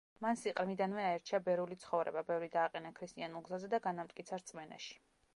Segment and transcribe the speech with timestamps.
[0.25, 4.97] მან სიყრმიდანვე აირჩია ბერული ცხოვრება, ბევრი დააყენა ქრისტიანულ გზაზე და განამტკიცა რწმენაში.